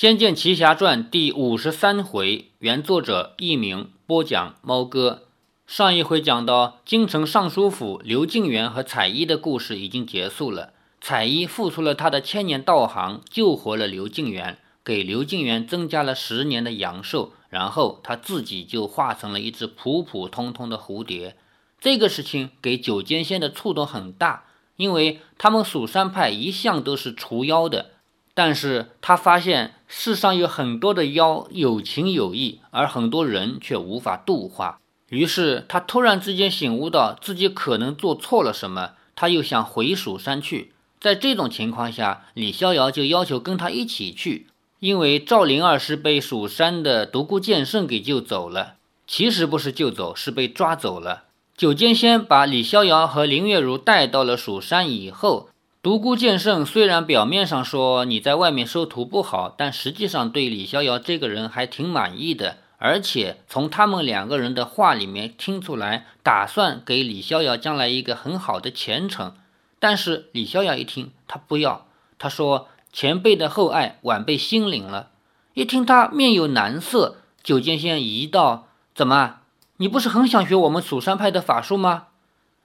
[0.00, 5.24] 仙剑奇侠传》第五十三回，原作者佚名，播讲猫哥。
[5.66, 10.72] 上一回讲到京城尚书府刘敬元和彩衣的故事已经结束了。
[11.00, 21.34] 彩衣付出了他的千年道行，救活了刘敬元，给刘敬元增加了十年的阳寿，然后他自己就化成了一只普普通通的蝴蝶。
[21.80, 24.44] 这个事情给九剑仙的触动很大，
[24.76, 27.94] 因为他们蜀山派一向都是除妖的。
[28.38, 34.78] 但是他发现世上有很多的妖有情有义，而很多人却无法度化。
[35.08, 40.72] 于是他突然之间醒悟到自己可能做错了什么，他又想回蜀山去。
[41.00, 44.46] 在这种情况下，李逍遥就要求跟他一起去，
[44.78, 48.74] 因为赵灵儿是被蜀山的独孤剑圣给救走了。
[49.08, 51.24] 其实不是救走，是被抓走了。
[51.56, 55.48] 九剑仙把李逍遥和林月如带到了蜀山以后。
[55.88, 69.32] 独孤剑圣虽然表面上说你在外面收徒不好，但实际上对李逍遥这个人还挺满意的，而且从他们两个人的话里面听出来，打算给李逍遥将来一个很好的前程。
[69.78, 71.86] 但是李逍遥一听，他不要，
[72.18, 75.08] 他说前辈的厚爱，晚辈心领了。
[75.54, 79.36] 一听他面有难色，九剑仙疑道：“怎么，
[79.78, 82.08] 你不是很想学我们蜀山派的法术吗？”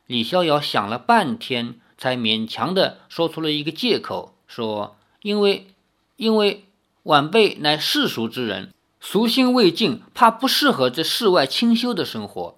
[0.08, 1.76] 李逍遥想了半天。
[2.04, 5.68] 才勉强的说出了一个借口，说：“因为，
[6.18, 6.66] 因为
[7.04, 12.58] 晚辈乃世俗之人，俗心未尽，怕不适合这世外清修的生活。”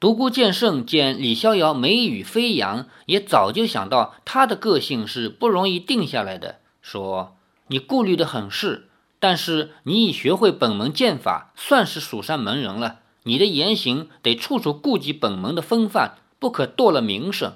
[0.00, 7.36] 独孤剑圣见李逍遥眉宇飞扬，也早就想到他的个性是不容易定下来的，说
[7.68, 8.88] ：“你顾虑的很是，
[9.20, 12.98] 但是你已学会本门剑法，算是蜀山门人了。
[13.22, 17.52] 你的言行得处处顾及本门的风范，不可堕了名声。”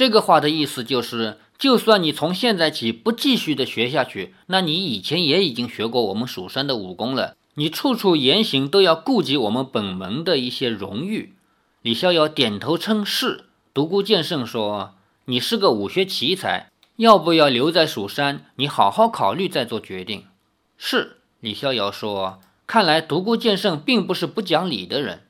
[0.00, 7.36] 这个话的意思就是，就算你从现在起不继续的学下去，那你以前也已经学过我们蜀山的武功了。
[7.56, 11.34] 你处处言行都要顾及我们本门的一些荣誉。
[11.82, 13.44] 李逍遥点头称是。
[13.74, 14.94] 独孤剑圣说
[15.26, 18.46] ：“你是个武学奇才，要不要留在蜀山？
[18.56, 20.24] 你好好考虑再做决定。”
[20.78, 21.18] 是。
[21.40, 25.24] 李逍遥说：“看来独孤剑圣并不是不讲理的人。”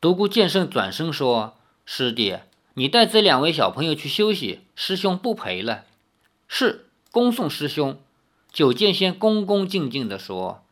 [0.00, 1.54] 独孤剑圣转身说
[1.86, 2.38] ：“师弟。”
[2.74, 5.84] 你带这两位小朋友去休息，师兄不陪了。
[6.46, 7.98] 是，恭送师兄。
[8.52, 10.62] 九剑仙恭恭敬敬地说。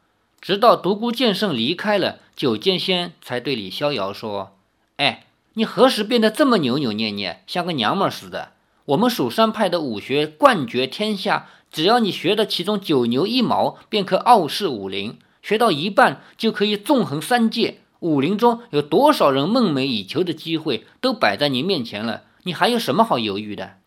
[0.41, 4.57] 直到独孤剑圣离开了，九剑仙才对李逍遥说
[4.99, 8.53] ：“哎，你何时变得这么扭扭捏捏，像个娘们似的？
[8.85, 23.79] 我们蜀山派的武学冠绝天下，只要你学得其中九牛一毛，便可傲视武林；学到一半，就可以纵横三界。”武林中有多少人梦寐以求的机会都摆在你面前了，你还有什么好犹豫的？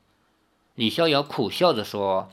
[0.76, 2.30] 李逍遥苦笑着说：“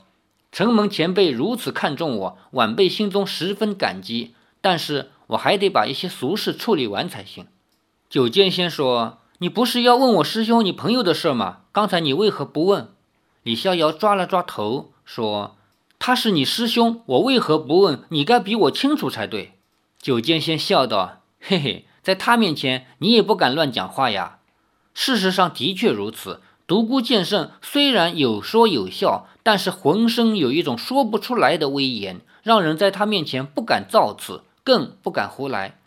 [0.51, 4.33] 承蒙前辈如此看重我，晚辈心中十分感激。
[4.61, 7.47] 但是我还得把一些俗事处理完才行。”
[8.09, 11.59] 九剑仙说：“你不是要问我师兄你朋友的事吗？
[11.71, 12.89] 刚才你为何不问？”
[13.43, 15.55] 李逍遥抓了抓头说
[15.97, 18.03] ：“他是你师兄，我为何不问？
[18.09, 19.53] 你该比我清楚才对。”
[20.01, 21.18] 九剑仙笑道。
[21.39, 24.39] 嘿嘿，在他面前，你也不敢乱讲话呀。
[24.93, 26.41] 事实上的确如此。
[26.67, 35.79] 独孤剑圣虽然有说有笑，但是浑身有一种说不出来的威严，让人在他面前不敢造次，更不敢胡来。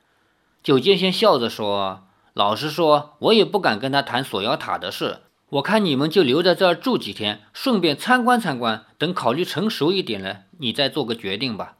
[0.60, 5.20] 九剑仙笑着说：“老实说，我也不敢跟他谈锁妖塔的事。
[5.50, 8.84] 我看你们就留在这儿住几天，顺便参观参观。
[8.98, 11.76] 等考虑成熟一点了，你再做个决定吧。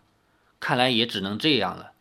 [0.61, 1.92] 看来也只能这样了。”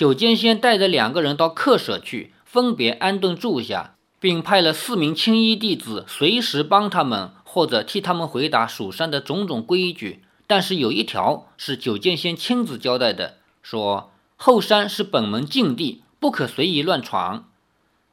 [0.00, 10.22] 九剑仙带着两个人到客舍去，分别安顿住下，并派了四名青衣弟子随时帮他们或者替他们回答蜀山的种种规矩。
[10.46, 17.50] 但是有一条是九剑仙亲自交代的，说后山是本门禁地，不可随意乱闯。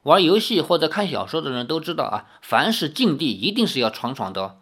[0.04, 4.58] 玩游戏或者看小说的人都知道啊，凡是禁地一定是要闯闯的。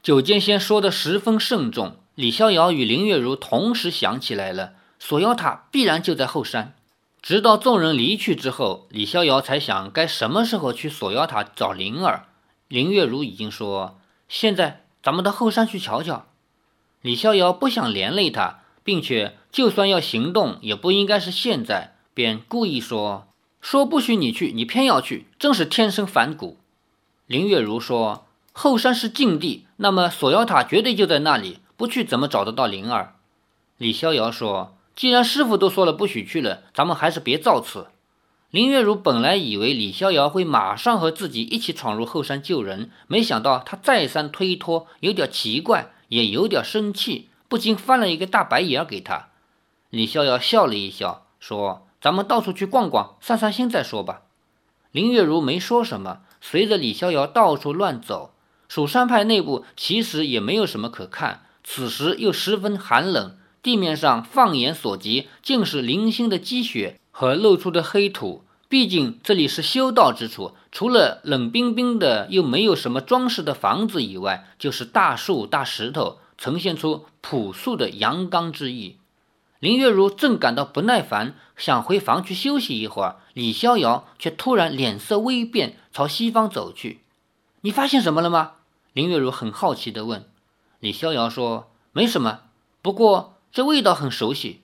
[0.00, 4.74] 九剑仙说的十分慎重，李逍遥与林月如同时想起来了。
[4.98, 6.74] 锁妖塔必然就在后山。
[7.20, 12.26] 直到众人离去之后，李逍遥才想该什么时候去锁妖塔找灵儿。
[12.68, 13.98] 林月如已经说
[14.28, 16.26] ：“现在咱们到后山去瞧瞧。”
[17.02, 23.26] 李逍遥不想连累他，并且就算要行动，也不应该是现在，便故意说
[23.60, 26.58] ：“说不许你去，你偏要去，真是天生反骨。”
[27.26, 33.16] 林月如说：“后山是禁地，那么锁妖塔绝对就在那里，不去怎么找得到灵儿？”
[33.76, 34.77] 李逍遥说。
[34.98, 37.86] 既然师傅都说了不许去了，咱们还是别造次。
[38.50, 49.28] 林月如本来以为李逍遥会马上和自己一起闯入后山救人，没想到他再三推脱，有点奇怪，也有点生气，不禁翻了一个大白眼儿给他。
[49.90, 54.22] 李逍遥笑了一笑，说：“咱们到处去逛逛，散散心再说吧。”
[54.90, 58.34] 林月如没说什么，随着李逍遥到处乱走。
[58.68, 68.44] 蜀山派内部其实也没有什么可看，此时又十分寒冷，地面上放眼所及尽是零星的积雪和露出的黑土。
[68.68, 78.98] 毕竟这里是修道之处，除了冷冰冰的又没有什么装饰的房子以外，就是大树、大石头，呈现出朴素的阳刚之意。
[79.58, 87.00] 林月如正感到不耐烦，想回房去休息一会儿，李逍遥却突然脸色微变，朝西方走去。
[87.62, 88.52] 你发现什么了吗？
[88.92, 90.26] 林月如很好奇地问。
[90.78, 92.40] 李逍遥说：“没什么，
[92.82, 94.60] 不过这味道很熟悉。”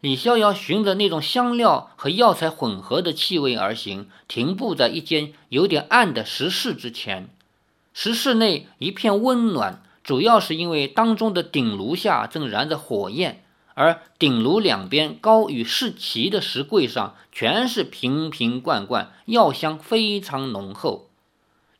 [0.00, 7.28] 李逍遥循着那种香料和药材混合的气味而行，停步在一间有点暗的石室之前。
[7.92, 13.42] 石室内一片温暖，主要是因为当中的顶炉下正燃着火焰。
[13.74, 21.08] 而顶炉两边高与世齐的石柜上，全是瓶瓶罐罐，药香非常浓厚。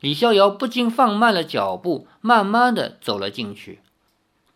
[0.01, 3.79] 李逍遥不禁放慢了脚步，慢慢的走了进去。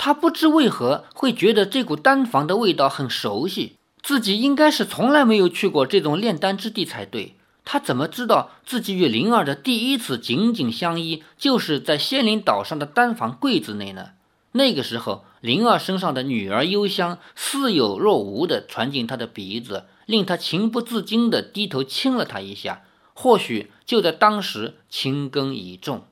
[0.06, 7.36] 他不知为何会觉得这股丹房的味道很熟悉，自己应该是从来没有去过这种炼丹之地才对。
[7.64, 14.10] 他怎么知道自己与灵儿的第一次紧紧相依，就是在仙灵岛上的丹房柜子内呢？
[14.52, 15.24] 那个时候。
[15.40, 22.84] 灵儿身上的女儿幽香似有若无地传进他的鼻子，令他情不自禁地低头亲了她一下。
[23.14, 26.04] 或许就在当时，情根已种。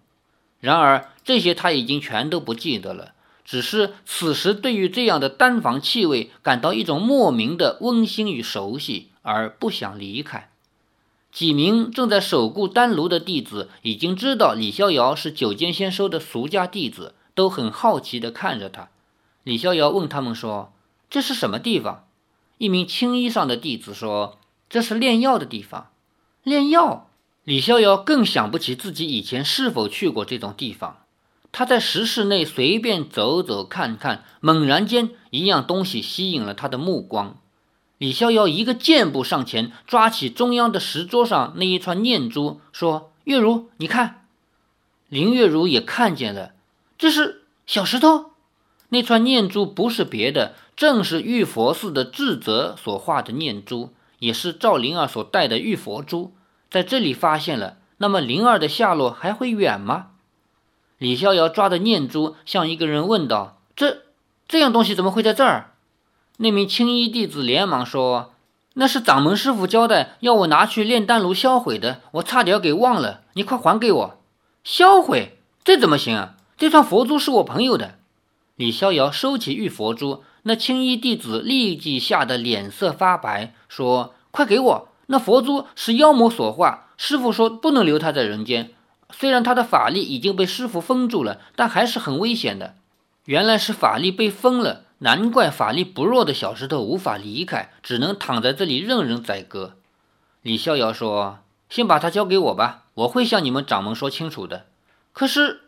[0.62, 3.14] 然而这些他已经全都不记得了，
[3.52, 10.50] 只是此时对于这样的丹房气味感到一种莫名的温馨与熟悉，而不想离开。
[11.34, 18.88] 几名正在守护丹炉的弟子已经知道李逍遥是九剑仙收的俗家弟子，都很好奇地看着他。
[19.44, 20.72] 李逍遥问他们说
[21.12, 22.06] ：“这是什么地方？”
[22.58, 24.40] 一名青衣上的弟子说
[24.70, 25.90] ：“这是炼药的地方。”
[26.44, 27.10] 炼药，
[27.44, 31.00] 李逍遥更想不起自己以前是否去过这种地方。
[31.52, 37.38] 他在石室内随便走走看看，猛然间，一样东西吸引了他的目光。
[37.98, 44.26] 李逍遥一个箭步上前，抓起中央的石桌上那一串念珠，说：“月如，你看。”
[45.10, 46.54] 林月如也看见了，
[46.98, 48.32] 这是小石头。
[48.90, 56.34] 那串念珠不是别的，正是玉佛寺的智者所画的念珠，也是赵灵儿所戴的玉佛珠。
[56.70, 60.08] 在这里发现了，那么灵儿的下落还会远吗？
[61.02, 64.04] 李逍遥抓着念珠，向一个人问道：“这
[64.48, 65.72] 这样东西怎么会在这儿？”
[66.38, 68.34] 那名青衣弟子连忙说
[68.76, 74.20] ：“那是掌门师傅交代要我拿去炼丹炉销毁的，我差点给忘了，你快还给我！
[74.64, 75.40] 销毁？
[75.64, 76.36] 这怎么行啊？
[76.56, 77.96] 这串佛珠是我朋友的。”
[78.56, 84.90] 李逍遥收起玉佛珠，那青衣弟子立即吓得脸色发白，说：“快给我！
[85.08, 88.70] 那佛珠是妖魔所化，师傅说不能留他在人间。
[89.12, 92.76] 虽然他的法力已经被师傅封住了，但还是很危险的。
[93.26, 99.76] 原来是法力被封了，难怪法力不弱的小石头无法离开，只能躺在这里任人宰割。”
[100.42, 104.66] 李逍遥说：“先把他交给我吧，我会向你们掌门说清楚的。”
[105.14, 105.62] 可是。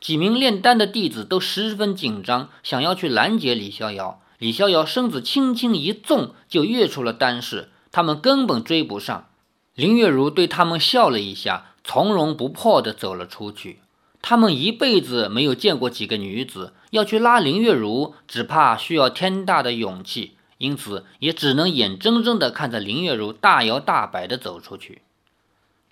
[0.00, 4.22] 几名炼丹的弟子都十分紧张，想要去拦截李逍遥。
[4.38, 9.26] 李逍遥身子轻轻一纵，就跃出了丹室，他们根本追不上。
[9.74, 13.80] 林月如对他们笑了一下，从容不迫地走了出去。
[14.22, 25.02] 他们一辈子没有见过几个女子，要去拉林月如，只怕需要天大的勇气，因此也只能眼睁睁地看着林月如大摇大摆地走出去。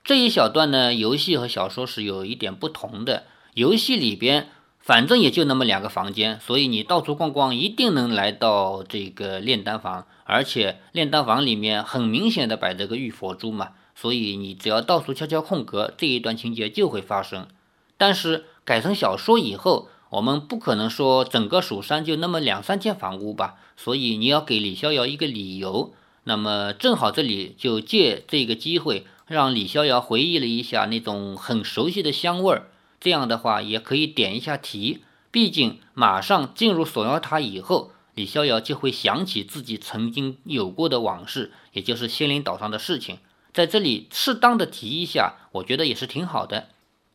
[0.04, 3.24] 这一小段呢，游戏和小说是有一点不同的。
[3.54, 17.48] 游戏里边反正也就那么两个房间，所以你到处逛逛一定能来到这个炼丹房，而且炼丹房里面很明显的摆着个玉佛珠嘛，所以你只要到处敲敲空格，这一段情节就会发生。
[17.96, 25.92] 但是改成小说以后，我们不可能说整个蜀山就那么两三间房屋吧，所以你要给李逍遥一个理由。
[26.22, 32.68] 那么正好这里就借这个机会，让李逍遥回忆了一下那种很熟悉的香味儿。
[33.00, 35.00] 这样的话也可以点一下题，
[35.32, 43.18] 毕竟马上进入锁妖塔以后，李逍遥就会想起自己曾经有过的往事，也就是仙灵岛上的事情，
[43.52, 46.68] 在这里适当的提一下，我觉得也是挺好的。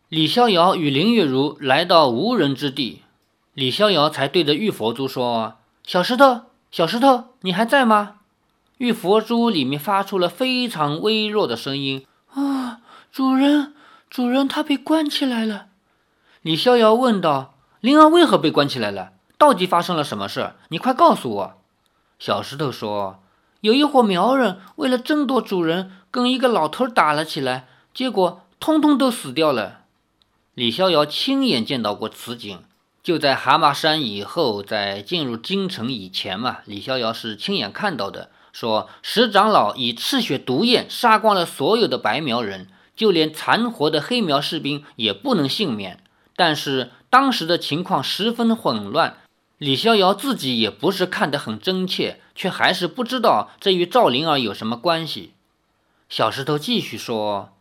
[0.09, 3.01] 李逍遥与林月如来到无人之地，
[3.53, 8.17] 李逍遥才对着玉佛珠说：“小石头，小石头，你还在吗？”
[8.77, 13.73] 玉佛珠里面发出了非常微弱的声音：“啊，主人，
[14.09, 15.67] 主人，他被关起来了。”
[16.41, 19.13] 李逍遥问道：“灵儿为何被关起来了？
[19.37, 20.53] 到底发生了什么事？
[20.69, 21.61] 你快告诉我。”
[22.19, 23.21] 小石头说
[23.63, 29.83] ：“有一伙苗人为了争夺主人，跟一个老头打了起来，结果通通都死掉了。”
[30.53, 32.59] 李逍遥亲眼见到过此景，
[33.01, 38.31] 就在蛤蟆山以后，在进入京城以前嘛，李逍遥是亲眼看到的。
[38.51, 42.67] 说石长老以赤血毒焰杀光了所有的白苗人，
[42.97, 46.03] 就连残活的黑苗士兵也不能幸免。
[46.35, 49.19] 但是当时的情况十分混乱。
[49.63, 55.31] 李逍遥自己也不是看得很真切，却还是不知道这与赵灵儿有什么关系。
[56.09, 57.53] 小石头继续说：“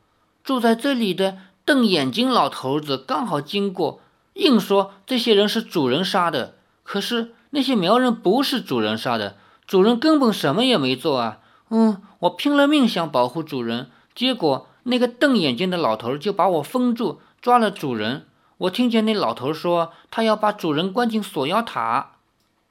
[0.42, 4.00] 住在这里的瞪眼睛老头子刚好经过，
[4.34, 6.56] 硬说这些人是主人杀的。
[6.82, 11.38] 可是那些苗人不是主人杀的，主人根本什么也没做啊。
[11.70, 18.26] 嗯，我拼了命想保护主人，结果那个瞪眼睛的老头就把我封住，抓了主人。”
[18.62, 22.12] 我听见那老头说，他要把主人关进锁妖塔。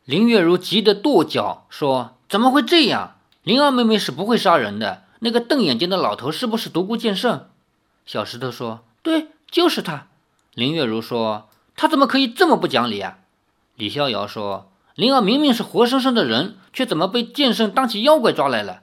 [0.06, 3.16] 林月如急得跺脚，说：“怎么会这样？
[3.44, 5.04] 灵儿妹妹是不会杀人的。
[5.20, 7.48] 那个瞪眼睛的老头是不是独孤剑圣？”
[8.06, 10.08] 小石头说：“对，就是他。”
[10.56, 13.18] 林月如说：“他怎么可以这么不讲理啊？”
[13.76, 18.82] 李逍遥说：“灵儿明明是活生生的人，却怎么被剑圣当起妖怪抓来了？”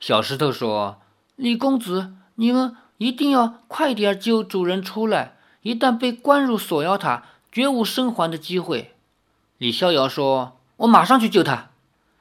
[0.00, 1.02] 小石头说
[1.36, 5.34] ：“李公子，你们一定要快点救主人出来。”
[5.66, 8.92] 一旦被关入锁妖塔，绝无生还的机会。
[9.58, 11.70] 李逍遥说：“我马上去救他。”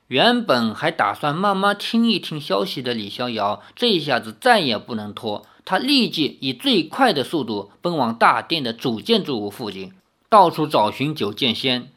[0.10, 9.94] 原本还打算慢慢听一听消息的李逍遥，这一下子再也不能拖，他立即以最快的速度奔往大殿的主建筑物附近，
[10.28, 11.92] 到处找寻九剑仙。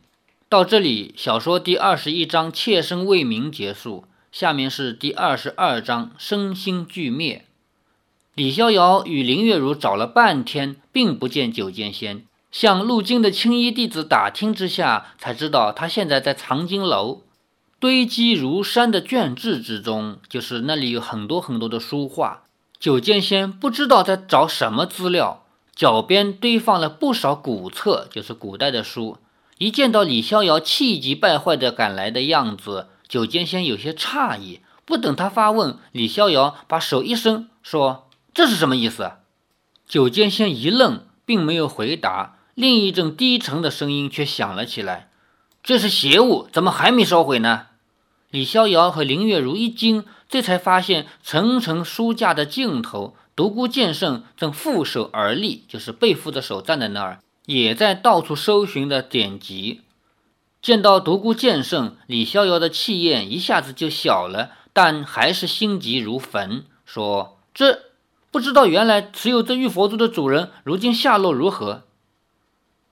[0.51, 4.05] 到这里，小说第二十一章妾身未明结束。
[4.31, 7.47] 下面是第二十二章身心俱灭。
[8.39, 12.23] 李逍遥与林月如找了半天，并不见九剑仙。
[12.53, 17.23] 向路经的青衣弟子打听之下，才知道他现在在藏经楼，
[17.81, 22.45] 堆积如山的卷帙之中，就是那里有很多很多的书画。
[22.79, 29.17] 九剑仙不知道在找什么资料，脚边堆放了不少古册，就是古代的书。
[29.59, 34.61] 一见到李逍遥气急败坏的赶来的样子，九剑仙有些诧异。
[34.85, 38.05] 不等他发问，李逍遥把手一伸，说。
[38.39, 39.15] 这是什么意思？
[39.89, 42.37] 九剑仙一愣，并没有回答。
[42.55, 45.09] 另一阵低沉的声音却响了起来
[45.61, 47.67] ：“这是邪物，怎么还没烧毁呢？”
[48.31, 59.81] 李逍遥和林月如一惊，这才发现层层书架的尽头，独孤剑圣正负手而立，就是背负着手站在那儿，也在到处搜寻的典籍。
[60.63, 67.87] 见到独孤剑圣，李逍遥的气焰一下子就小了，但还是心急如焚，说：“这……”
[68.31, 71.85] 不知道原来持有这玉佛珠的主人如今下落如何？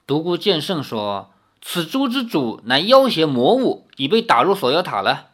[0.06, 5.30] 独孤剑圣说：“此珠之主乃妖邪魔物，已被打入锁妖塔了。”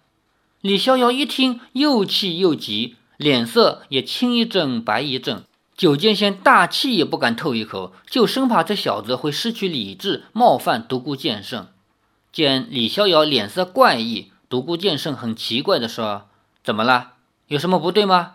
[0.61, 5.44] 李逍遥一听，又气又急，脸色也青一阵白一阵。
[5.76, 11.66] 九剑仙大气也不敢透一口，就生怕这小子会失去理智，冒犯独孤剑圣。
[12.32, 16.28] 见李逍遥脸色怪异，独孤剑圣很奇怪地说
[16.62, 17.12] ：“怎么了？
[17.49, 18.35] 有什么不对吗？”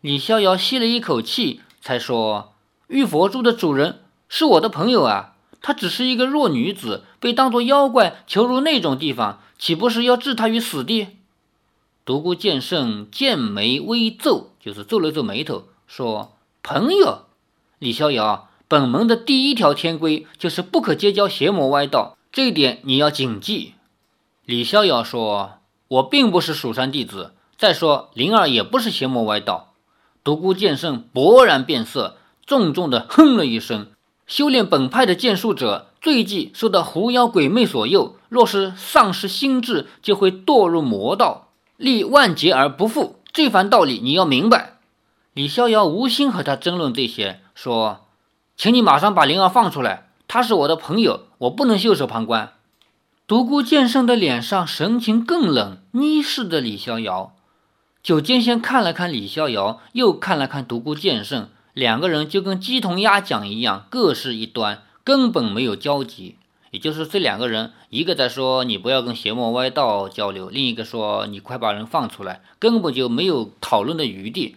[0.00, 2.54] 李逍遥吸了一口气，才说
[2.88, 11.08] ：“玉佛珠的主人是我的朋友啊，她只是一个弱女子，被当作妖怪囚入那种地方，岂不是要置她于死地？”
[12.06, 16.32] 独孤剑圣剑眉微皱，就是皱了皱眉头，说
[16.64, 17.26] ：“朋友，
[17.78, 23.74] 李逍遥，本门的第一条天规就是不可结交邪魔歪道，这一点你要谨记。”
[24.46, 29.66] 李逍遥说：“我并不是蜀山弟子，再说灵儿也不是邪魔歪道。”
[30.22, 33.86] 独孤剑圣勃然变色，重重的哼了一声。
[34.26, 43.16] 修炼本派的剑术者，最忌受到狐妖鬼魅所诱，若是丧失心智，就会堕入魔道，历万劫而不复。
[43.32, 44.78] 这番道理你要明白。
[45.32, 48.06] 李逍遥无心和他争论这些，说
[48.56, 52.52] ：“请你马上把灵儿放出来，他是我的朋友，我不能袖手旁观。”
[53.26, 57.32] 独孤剑圣的脸上神情更冷，睨视着李逍遥。
[58.02, 66.36] 九剑仙看了看李逍遥，又看了看独孤剑圣，两个人就跟鸡同鸭讲一样，各是一端，根本没有交集。
[66.70, 74.56] 也就是这两个人，一个在说你不要跟邪魔歪道交流，另一个说你快把人放出来，根本就没有讨论的余地。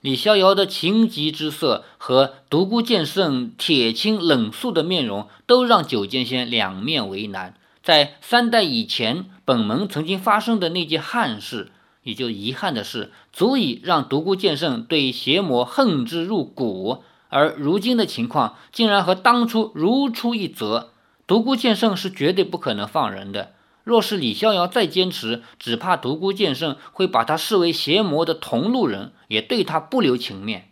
[0.00, 7.54] 李逍遥的情急之色和独孤剑圣铁青冷肃的面容，都让九剑仙两面为难。
[7.82, 11.72] 在三代以前，本门曾经发生的那件憾事。
[12.06, 17.02] 也就遗憾的是，足以让独孤剑圣对邪魔恨之入骨。
[17.28, 20.90] 而如今的情况，竟然和当初如出一辙。
[21.26, 23.54] 独孤剑圣是绝对不可能放人的。
[23.82, 30.68] 若是李逍遥再坚持，只怕独孤剑圣会把他视为邪魔的同路人，也对他不留情面。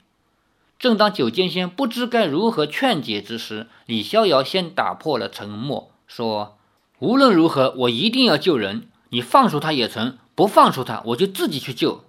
[0.78, 6.56] 正当九剑仙不知该如何劝解之时，李逍遥先打破了沉默，说
[7.00, 8.86] ：“无论如何，我一定要救人。
[9.08, 12.04] 你放出他也成，不放出他，我就自己去救。”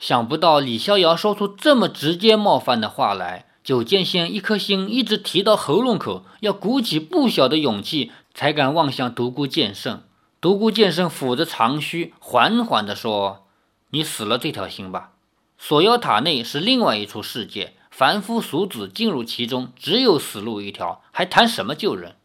[0.00, 10.02] 想不到李逍遥说出这么直接冒犯的话来，九剑仙一颗心一直提到喉咙口，要鼓起不小的勇气才敢望向独孤剑圣。
[10.40, 13.46] 独孤剑圣抚着长须，缓缓地说
[13.90, 15.12] ：“你死了这条心吧。
[15.56, 22.16] 锁妖塔内是另外一处世界，凡夫俗子进入其中，只有死路一条，还谈什么救人？”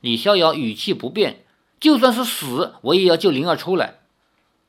[0.00, 1.44] 李逍遥语气不变
[1.78, 4.00] ：“就算是死，我也要救灵儿出来。”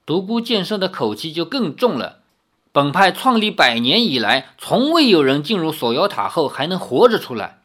[0.06, 2.20] 独孤剑圣的口气就更重了
[2.72, 7.62] ：“本派创立百年以来，从未有人进入锁妖塔后还能活着出来。”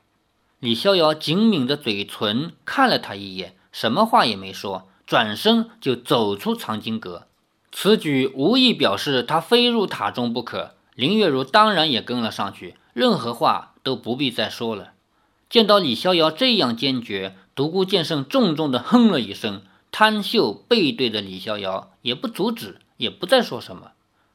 [0.58, 4.88] 李逍遥紧抿着嘴唇，看了他一眼，什么话也没说。
[5.06, 7.26] 转身就走出藏经阁，
[7.72, 10.74] 此举无意表示他非入塔中不可。
[10.94, 14.92] 林月如当然也跟了上去，任何话都不必再说了。
[15.48, 23.92] 见到李逍遥这样坚决，独孤剑圣重重地哼了一声，摊秀背对着李逍遥，也不阻止，也不再说什么。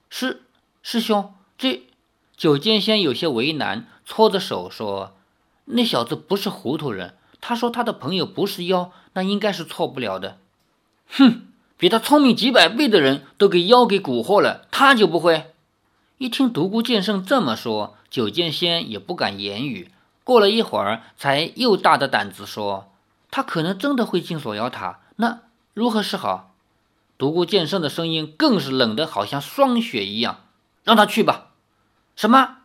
[0.10, 0.44] 师
[0.84, 1.84] 师兄，这
[2.36, 5.16] 九剑仙有些为难，搓着手说
[5.66, 10.38] ：“那小子不是糊涂人，他说他的朋友不是妖，那应该是错不了的。”
[11.10, 11.48] 哼，
[11.78, 15.54] 比他聪明几百倍的人都给妖给蛊惑了，他就不会？
[16.18, 19.92] 一听独孤剑圣这么说，九剑仙也不敢言语。
[20.24, 22.92] 过了一会儿，才又大的胆子说
[23.30, 25.42] ：“他可能真的会进锁妖塔，那
[25.76, 26.56] 如何是好？”
[27.20, 30.42] 独孤剑圣的声音更是冷得好像霜雪一样
[30.84, 31.52] ：“让他去吧。”
[32.18, 32.58] 什么？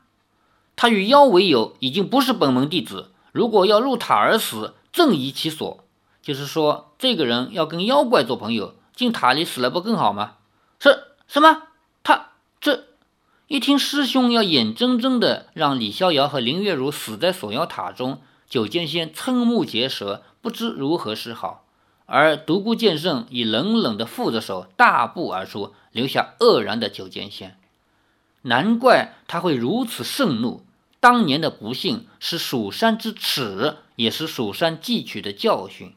[0.75, 3.11] 他与妖为友，已经不是本门弟子。
[3.33, 5.85] 如果要入塔而死，正宜其所。
[6.23, 10.37] 就是说，这个人要跟妖怪做朋友，进塔里死了不更好吗？
[10.79, 11.63] 是什么？
[12.03, 12.85] 他这
[13.47, 21.65] 一听师兄要眼睁睁的让李逍遥和林月如死在锁妖塔中，九剑仙瞠目结舌，不知如何是好。
[22.13, 27.57] 而独孤剑圣已冷冷的负着手，大步而出，留下愕然的九剑仙。
[28.43, 30.65] 难怪他会如此盛怒。
[30.99, 35.95] 当年的不幸是蜀山之耻，也是蜀山汲取的教训。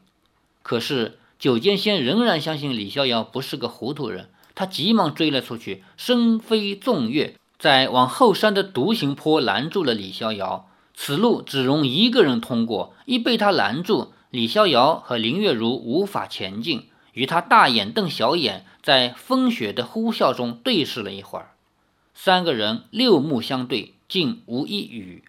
[0.62, 10.70] 可是九剑仙仍然相信李逍遥不是个糊涂人，他急忙追了出去，身飞纵跃，在往后山的独行坡拦住了李逍遥。
[10.94, 16.88] 此路只容一个人通过，一被他拦住，李逍遥和林月如无法前进。
[17.12, 21.52] 与他大眼瞪小眼，在风雪的呼啸中对视了一会儿，
[22.14, 25.22] 三个人六目相对，竟无一语。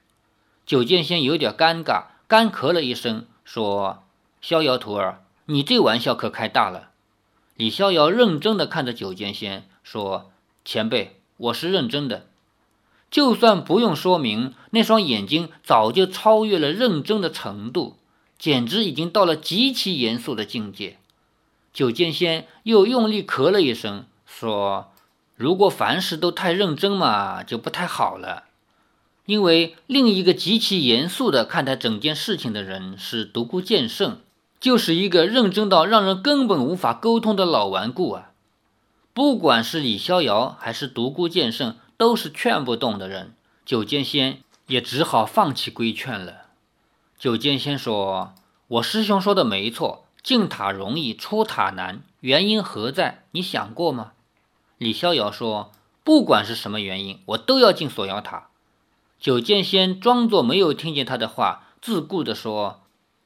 [0.66, 4.04] 九剑仙有点尴尬，干咳了一声，说
[4.42, 6.90] ：“逍遥徒儿。”你这玩笑可开大了，
[7.56, 10.32] 李逍遥认真的看着九剑仙说
[10.66, 12.26] ：“前辈，我是认真的。
[13.12, 17.98] 就算不用说明，那双眼睛早就超越了认真的程度，
[18.38, 20.98] 简直已经到了极其严肃的境界。”
[21.74, 24.92] 九剑仙又用力咳了一声，说
[25.36, 28.46] ：“如果凡事都太认真嘛，就不太好了。
[29.26, 34.20] 因为另一个极其严肃的看待整件事情的人是独孤剑圣。”
[34.58, 38.32] 就是一个认真到让人根本无法沟通的老顽固啊！
[39.14, 43.36] 不管是李逍遥还是独孤剑圣，都是劝不动的人。
[43.64, 46.45] 九剑仙也只好放弃规劝了。
[47.18, 48.34] 九剑仙说
[48.68, 53.24] ：“我师兄说的没错，进塔容易出塔难，原因何在？
[53.32, 54.12] 你想过吗？”
[54.78, 55.72] 李逍遥说
[56.04, 58.50] ：“不管是什么原因，我都要进锁妖塔。”
[59.18, 62.82] 九剑仙装作没有听见他的话，自顾地说。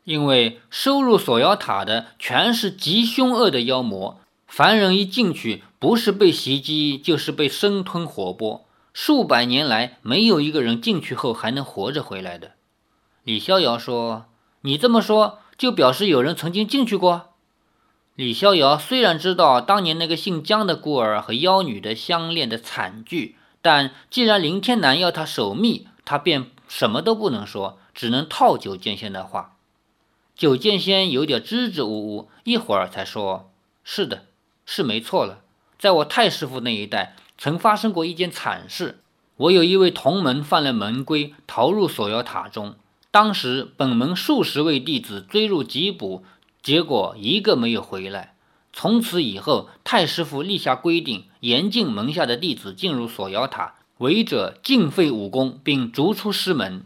[0.05, 8.61] 因为收入锁妖塔的全是极凶恶的妖魔，凡人一进去，不是被袭击，就是被生吞活剥。
[8.91, 12.53] 数百年来，没有一个人进去后还能活着回来的。
[13.29, 14.25] 李逍遥说
[14.61, 17.35] ：“你这么说，就表示有人曾经进去过。”
[18.17, 29.57] 李逍遥虽然知道当年那个姓姜的孤儿和妖女的相恋的惨剧，但既然林天南要他守密，他便什么都不能说，只能套九剑仙的话。
[30.35, 33.51] 九剑仙有点支支吾吾，一会儿才说
[33.85, 34.23] ：“是的，
[34.65, 35.41] 是没错了。
[35.77, 38.97] 在我太师傅那一代，曾发生过一件惨事。
[39.37, 42.73] 我有一位同门犯了门规，逃入锁妖塔中。
[43.11, 46.23] 当时本门数十位弟子追入缉捕，
[46.61, 48.35] 结果一个没有回来。
[48.71, 56.83] 从此以后，太师傅立下规定，严禁门下的弟子进入锁妖塔，违者尽废武功，并逐出师门。”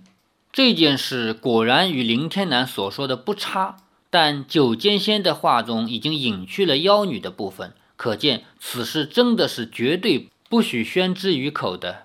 [0.54, 3.78] 这件事果然与林天南所说的不差。
[4.10, 12.04] 但九间仙的话中已经隐去了妖女的部分，可见此事真的是绝对不许宣之于口的。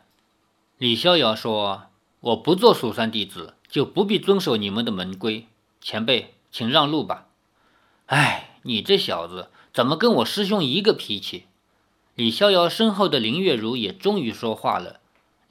[0.78, 1.83] 李逍遥说
[2.20, 5.46] ：“我不做蜀山弟子，就不必遵守你们的门规。
[5.81, 7.26] 前辈，请让路吧。”
[8.07, 11.44] 哎，你这小子怎么跟我师兄一个脾气？
[12.14, 15.00] 李逍遥身后的林月如也终于说话了：“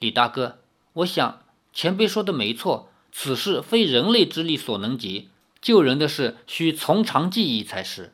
[0.00, 0.58] 李大哥，
[0.94, 1.40] 我想
[1.72, 5.28] 前辈说的没错，此事非人类之力所能及。”
[5.62, 8.12] 救人的事需从长计议才是。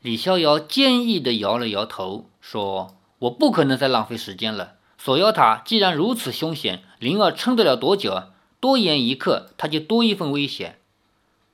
[0.00, 4.74] 李逍遥坚毅地摇了摇头，说：“我不可能再浪费时间了。
[4.98, 8.22] 锁妖塔既然如此凶险，灵儿撑得了多久？
[8.60, 10.78] 多延一刻，他就多一份危险。”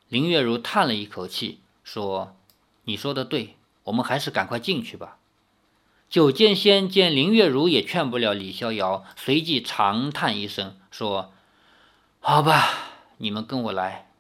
[0.09, 2.37] 林月如叹了一口气，说
[2.85, 5.17] ：“你说的对，我们还是赶快进去吧。”
[6.11, 11.33] 九剑仙见林月如也劝不了李逍遥，随即长叹一声，说
[12.21, 12.69] ：“好吧，
[13.17, 14.11] 你们跟我来。”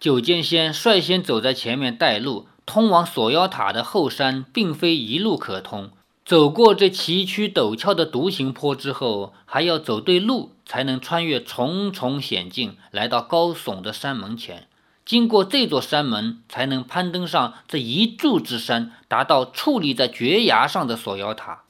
[0.00, 5.90] 九剑仙率先走在前面带路，通往锁妖塔的后山并非一路可通。
[6.24, 14.68] 走过这崎岖陡峭的独行坡之后，还要走对路，才能穿越重重险境，来到高耸的山门前。
[15.06, 21.62] 经过这座山门，才能攀登上这一柱之山，达到矗立在绝崖上的锁妖塔。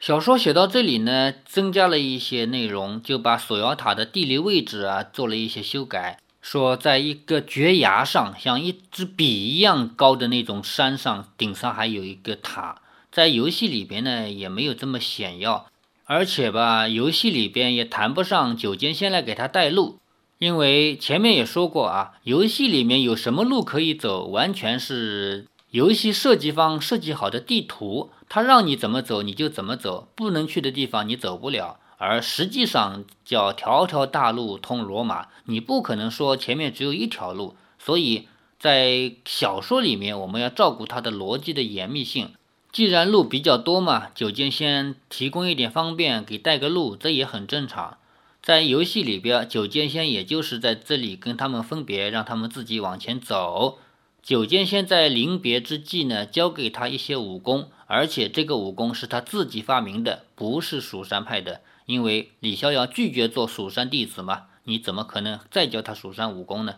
[0.00, 6.18] 小说写到这里呢，增加了一些内容，就把锁妖塔的地理位置啊做了一些修改。
[6.40, 12.80] 说，在一个绝崖上，像一支笔一样高的那种山上，顶上还有一个塔。
[13.10, 15.66] 在游戏里边呢，也没有这么显要，
[16.08, 19.98] 而且吧，游戏里边也谈不上九间仙来给他带路，
[20.38, 31.80] 因为前面也说过啊，游戏里面有什么路可以走，完全是游戏设计方设计好的地图，他让你怎么走你就怎么走，不能去的地方你走不了。
[31.98, 37.56] 而实际上叫条条大路通罗马，你不可能说前面只有一条路。
[37.80, 38.28] 所以
[38.60, 42.30] 在小说里面，我们要照顾它的逻辑的严密性。
[42.76, 47.96] 既然路比较多嘛，九剑仙提供一点方便，给带个路，这也很正常。
[48.42, 53.78] 在游戏里边，九剑仙也就是在这里跟他们分别，让他们自己往前走。
[54.22, 61.62] 九剑仙在临别之际呢，教给他一些武功，而且这个武功是他自己发明的，不是蜀山派的。
[61.86, 66.74] 因为李逍遥拒绝做蜀山弟子嘛，你怎么可能再教他蜀山武功呢？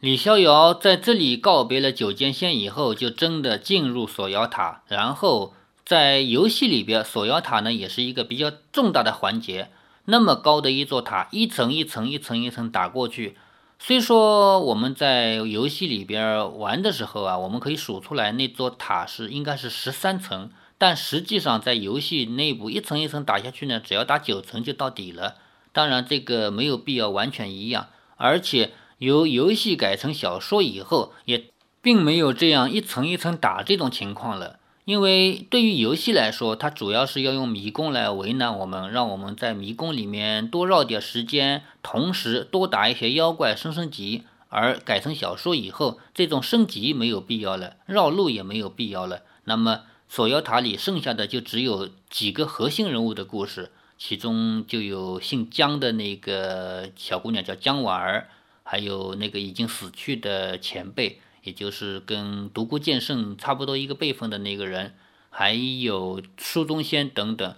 [0.00, 4.80] 李逍遥在这里告别了九剑仙以后，就真的进入锁妖塔。
[4.88, 5.52] 然后
[5.84, 9.70] 在游戏里边，锁妖塔呢也是一个比较重大的环节。
[10.06, 13.36] 那么高的一座塔，一层一层、一层一层打过去。
[13.78, 20.50] 虽说我们在游戏里边玩的时候啊，我们可以数出来那座塔是应该是十三层。
[20.78, 25.34] 但实际上，在游戏内部一层一层打下去呢，只要打九层就到底了。
[25.72, 31.46] 当然，这个没有必要完全一样，而且由游戏改成小说以后，也
[31.82, 34.60] 并没有这样一层一层打这种情况了。
[34.84, 44.22] 因为对于游戏来说，它主要是要用迷宫来为难我们，让我们在迷宫里面多绕点时间，同时多打一些妖怪升升级。
[44.48, 49.22] 而改成小说以后，这种升级没有必要了，绕路也没有必要了。
[49.44, 49.82] 那么。
[50.12, 58.26] 锁妖塔里剩下的就只有几个核心人物的故事，其中就有姓姜的那个小姑娘叫姜婉儿，
[58.70, 64.94] 还有那个已经死去的前辈，也就是跟独孤剑圣差不多一个辈分的那个人，
[65.28, 67.56] 还有苏中仙等等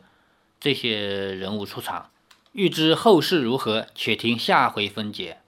[0.59, 2.09] 这些人物出场。
[2.53, 5.41] 欲知后事如何，且听下回分解。